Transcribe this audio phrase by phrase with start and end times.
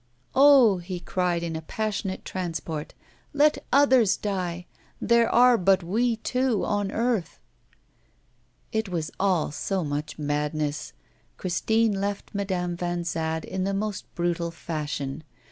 [0.33, 2.95] 'Oh!' he cried in a passionate transport.
[3.33, 4.65] 'Let others die,
[4.99, 7.39] there are but we two on earth.'
[8.71, 10.93] It was all so much madness.
[11.37, 15.23] Christine left Madame Vanzade in the most brutal fashion.